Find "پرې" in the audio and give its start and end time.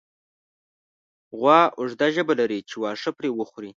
3.17-3.29